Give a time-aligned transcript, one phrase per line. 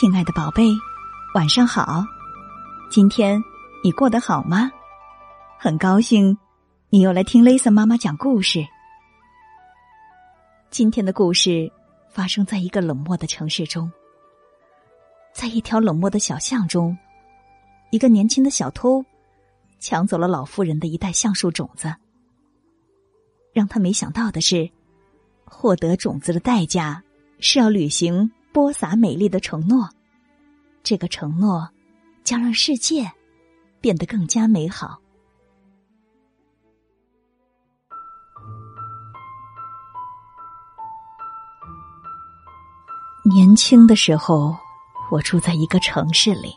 [0.00, 0.74] 亲爱的宝贝，
[1.34, 2.02] 晚上好！
[2.90, 3.38] 今天
[3.84, 4.72] 你过得好吗？
[5.58, 6.38] 很高兴
[6.88, 8.66] 你又来听雷森妈妈讲故事。
[10.70, 11.70] 今天的故事
[12.08, 13.92] 发生在一个冷漠的城市中，
[15.34, 16.96] 在一条冷漠的小巷中，
[17.90, 19.04] 一个年轻的小偷
[19.80, 21.94] 抢走了老妇人的一袋橡树种子。
[23.52, 24.70] 让他没想到的是，
[25.44, 27.02] 获得种子的代价
[27.38, 28.32] 是要履行。
[28.52, 29.88] 播撒美丽的承诺，
[30.82, 31.68] 这个承诺
[32.24, 33.10] 将让世界
[33.80, 34.98] 变得更加美好。
[43.24, 44.56] 年轻的时候，
[45.10, 46.52] 我住在一个城市里，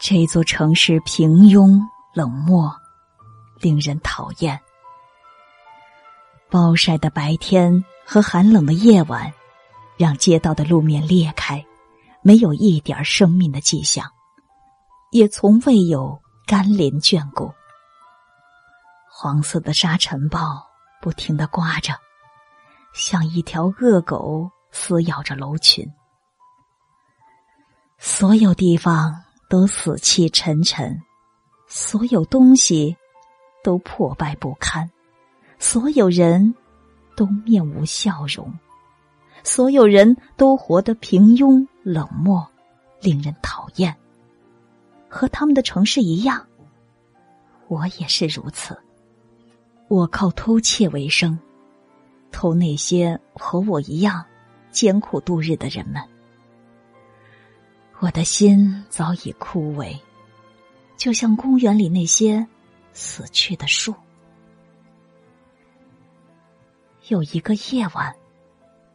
[0.00, 1.78] 这座城市平庸、
[2.14, 2.74] 冷漠，
[3.60, 4.58] 令人讨厌。
[6.48, 9.30] 暴晒的白天和寒冷的夜晚。
[9.98, 11.62] 让街道的路面裂开，
[12.22, 14.08] 没有一点生命的迹象，
[15.10, 17.52] 也从未有甘霖眷顾。
[19.10, 20.64] 黄色的沙尘暴
[21.02, 21.92] 不停的刮着，
[22.94, 25.84] 像一条恶狗撕咬着楼群。
[27.98, 30.96] 所有地方都死气沉沉，
[31.66, 32.96] 所有东西
[33.64, 34.88] 都破败不堪，
[35.58, 36.54] 所有人
[37.16, 38.56] 都面无笑容。
[39.42, 42.46] 所有人都活得平庸、冷漠，
[43.00, 43.96] 令人讨厌。
[45.08, 46.46] 和他们的城市一样，
[47.68, 48.76] 我也是如此。
[49.88, 51.38] 我靠偷窃为生，
[52.30, 54.22] 偷那些和我一样
[54.70, 56.02] 艰苦度日的人们。
[58.00, 59.98] 我的心早已枯萎，
[60.96, 62.46] 就像公园里那些
[62.92, 63.94] 死去的树。
[67.08, 68.14] 有一个夜晚。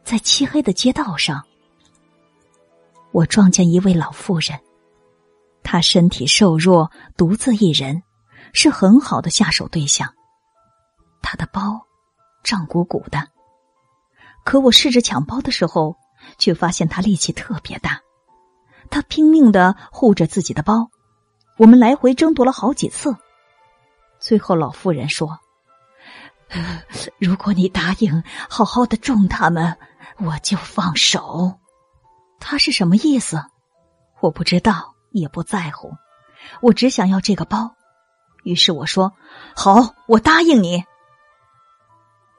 [0.04, 1.42] 在漆黑的街道上，
[3.10, 4.60] 我撞见一位老妇人。
[5.62, 8.02] 她身体瘦弱，独自一人，
[8.52, 10.12] 是很好的下手对象。
[11.22, 11.80] 她的包
[12.42, 13.28] 胀鼓鼓的，
[14.44, 15.96] 可我试着抢包的时候，
[16.36, 17.98] 却发现她力气特别大。
[18.90, 20.90] 她拼命的护着自己的包，
[21.56, 23.16] 我们来回争夺了好几次。
[24.20, 25.38] 最后，老妇人说
[27.18, 29.76] ：“如果你答应好好的种他们。”
[30.20, 31.58] 我就放手，
[32.38, 33.42] 他是什么意思？
[34.20, 35.90] 我不知道，也不在乎。
[36.62, 37.74] 我只想要这个包。
[38.44, 39.12] 于是我说
[39.56, 40.84] ：“好，我答应你。”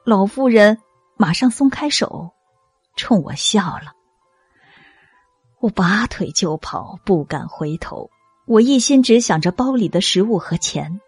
[0.05, 0.81] 老妇人
[1.17, 2.31] 马上松开手，
[2.95, 3.91] 冲我笑了。
[5.59, 8.09] 我拔腿就跑，不敢回头。
[8.47, 11.01] 我一心只想着包里的食物和钱。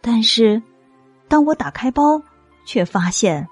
[0.00, 0.62] 但是，
[1.30, 2.20] 当我打开包，
[2.66, 3.48] 却发现。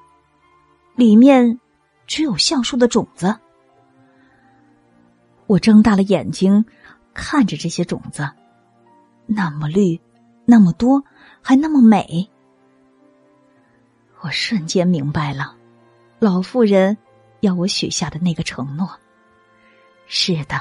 [0.97, 1.61] 里面
[2.09, 3.39] 只有橡树的种子。
[5.47, 6.65] 我睁大了眼睛
[7.15, 8.29] 看着这些种子，
[9.27, 10.01] 那么绿，
[10.45, 11.05] 那么多，
[11.41, 12.29] 还那么美。
[14.23, 15.55] 我瞬间明白了，
[16.19, 16.99] 老妇人
[17.41, 18.91] 要我许下的那个承诺。
[20.09, 20.61] 是的，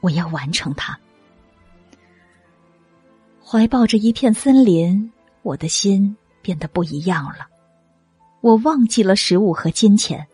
[0.00, 0.98] 我要完成它。
[3.40, 5.12] 怀抱着一片森林，
[5.42, 7.48] 我的心变得不一样了。
[8.40, 10.26] 我忘记了食物和金钱，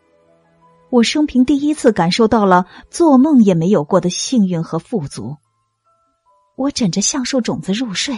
[0.91, 5.37] 我生平第一次感受到了做梦也没有过的幸运和富足。
[6.57, 8.17] 我枕着橡树种子入睡，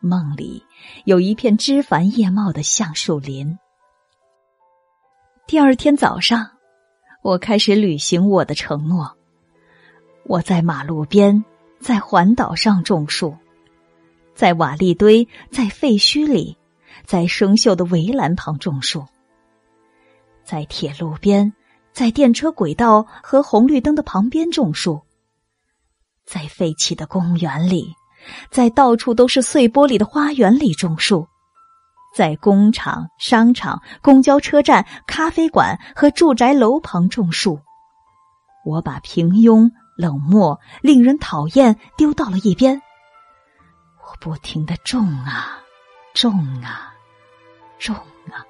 [0.00, 0.62] 梦里
[1.06, 3.58] 有一片枝繁叶茂的橡树林。
[5.46, 6.50] 第二天早上，
[7.22, 9.16] 我开始履行我的承诺。
[10.24, 11.44] 我在马路边，
[11.80, 13.36] 在环岛上种树，
[14.34, 16.58] 在瓦砾堆，在废墟里。
[17.06, 19.06] 在生锈的围栏旁种树，
[20.44, 21.54] 在铁路边，
[21.92, 25.00] 在电车轨道和红绿灯的旁边种树，
[26.24, 27.94] 在废弃的公园里，
[28.50, 31.28] 在到处都是碎玻璃的花园里种树，
[32.12, 37.60] 在工厂、商场、公交车站、咖啡馆和住宅楼旁种树。
[38.64, 42.82] 我把平庸、冷漠、令人讨厌丢到了一边，
[44.02, 45.62] 我不停的种啊。
[46.14, 46.32] 种
[46.62, 46.94] 啊，
[47.78, 47.94] 种
[48.30, 48.44] 啊！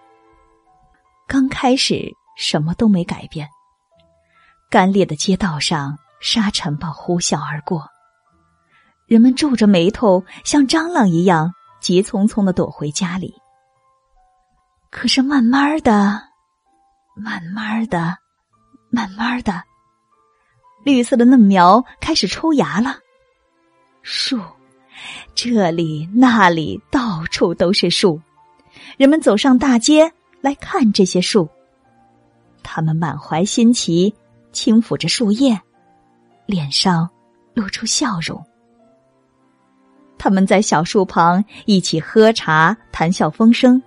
[1.26, 3.49] 刚开始什么都没改变。
[4.70, 7.88] 干裂的街道上，沙尘暴呼啸而过，
[9.06, 13.34] 人们皱着眉头，像蟑螂一样急匆匆的躲回家里。
[14.90, 16.20] 可是慢慢的，
[17.14, 18.17] 慢慢的，
[18.90, 19.62] 慢慢的，
[20.84, 22.99] 绿色的嫩苗开始抽芽了，
[24.02, 24.40] 树。
[25.34, 28.20] 这里那里到处都是树，
[28.96, 31.49] 人们走上大街来看这些树，
[32.62, 34.14] 他们满怀新奇，
[34.52, 35.61] 轻抚着树叶，
[36.46, 37.08] 脸上
[37.55, 38.43] 露出笑容。
[40.19, 43.82] 他们在小树旁一起喝茶、谈笑风生。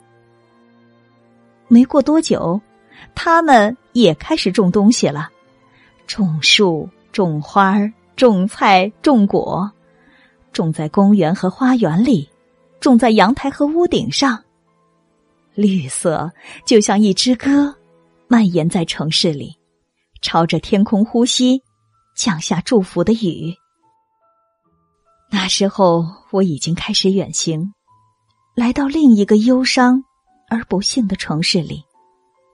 [1.68, 2.60] 没过多久，
[3.16, 5.30] 他们也开始种东西了，
[6.08, 7.76] 种树、种花、
[8.16, 9.70] 种菜、种果，
[10.52, 12.30] 种在公园和花园里，
[12.80, 14.44] 种在阳台和屋顶上。
[15.60, 16.32] 绿色
[16.66, 17.76] 就像一支歌，
[18.30, 19.54] 蔓延在城市里，
[20.22, 21.62] 朝着天空呼吸，
[22.16, 23.54] 降下祝福的雨。
[25.30, 27.74] 那时候我已经开始远行，
[28.56, 30.02] 来到另一个忧伤
[30.50, 31.84] 而不幸的城市里，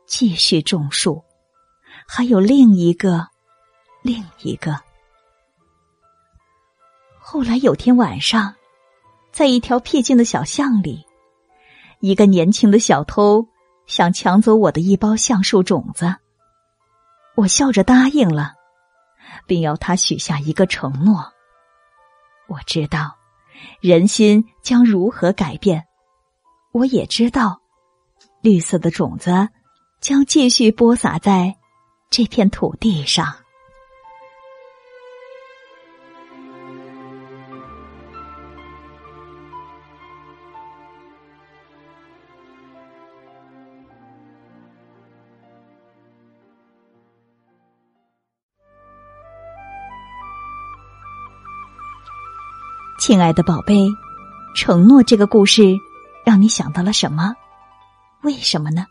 [0.08, 1.24] 继续种树，
[2.08, 3.28] 还有另一个，
[4.02, 4.82] 另一个。
[7.20, 8.56] 后来有天晚上，
[9.32, 11.06] 在一条僻静的小巷里，
[12.06, 13.48] 一个年轻的小偷
[13.88, 16.18] 想抢走我的一包橡树种子，
[17.34, 18.54] 我笑着答应了，
[19.48, 21.34] 并要他许下一个承诺。
[22.48, 23.16] 我知道，
[23.82, 25.88] 人心将如何改变。
[26.74, 27.60] 我也知道，
[28.44, 29.50] 绿色的种子
[30.00, 31.56] 将继续播撒在
[32.12, 33.36] 这片土地上。
[53.08, 53.88] 亲爱的宝贝，
[54.56, 55.62] 承诺这个故事
[56.26, 57.36] 让你想到了什么？
[58.24, 58.88] 为什么呢？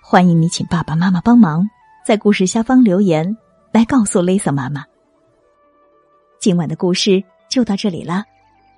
[0.00, 1.68] 欢迎你请爸爸妈妈帮忙
[2.06, 3.36] 在故事下方留言，
[3.70, 4.86] 来告诉 Lisa 妈妈。
[6.40, 8.24] 今晚的故事就到这里啦，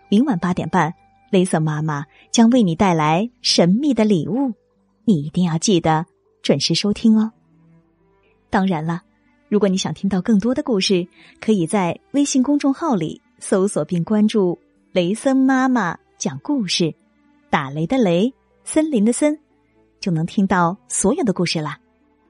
[0.08, 0.92] 明晚八点半
[1.30, 4.52] ，Lisa 妈妈将为你带来神秘的礼物，
[5.04, 6.06] 你一定要记得
[6.42, 7.30] 准时收听哦。
[8.50, 9.02] 当然了，
[9.48, 11.06] 如果你想听到更多的故事，
[11.40, 13.22] 可以在微信公众号里。
[13.46, 14.58] 搜索并关注
[14.90, 16.94] “雷森妈妈讲故事”，
[17.50, 18.32] 打雷的雷，
[18.64, 19.38] 森林的森，
[20.00, 21.78] 就能听到所有的故事啦。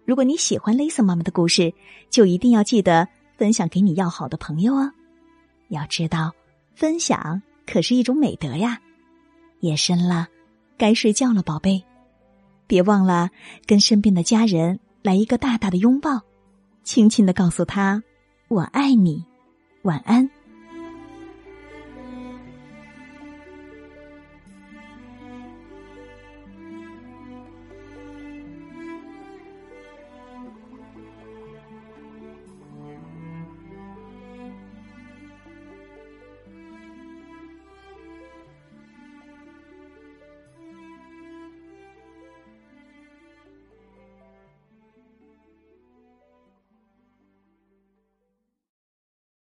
[0.05, 1.72] 如果你喜欢雷森妈妈的故事，
[2.11, 3.06] 就一定要记得
[3.37, 4.90] 分享给你要好的朋友哦。
[5.69, 6.32] 要知道，
[6.75, 8.81] 分享可是一种美德呀。
[9.61, 10.26] 夜深了，
[10.76, 11.84] 该睡觉了，宝贝，
[12.66, 13.31] 别忘了
[13.66, 16.22] 跟身边的家人来一个大大的拥抱，
[16.82, 18.02] 轻轻的告诉他
[18.50, 19.25] ：“我爱你，
[19.82, 20.28] 晚安。”